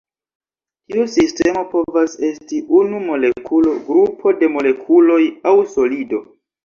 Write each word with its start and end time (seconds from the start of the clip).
Tiu 0.93 1.03
sistemo 1.15 1.63
povas 1.73 2.15
esti 2.29 2.61
unu 2.79 3.01
molekulo, 3.09 3.75
grupo 3.91 4.35
de 4.41 4.51
molekuloj 4.55 5.21
aŭ 5.53 5.59
solido. 5.77 6.23